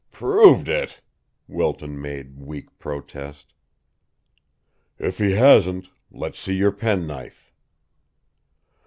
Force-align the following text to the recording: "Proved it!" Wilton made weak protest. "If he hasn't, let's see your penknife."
"Proved 0.11 0.67
it!" 0.67 0.99
Wilton 1.47 2.01
made 2.01 2.35
weak 2.39 2.79
protest. 2.79 3.53
"If 4.97 5.19
he 5.19 5.33
hasn't, 5.33 5.91
let's 6.09 6.39
see 6.39 6.55
your 6.55 6.71
penknife." 6.71 7.53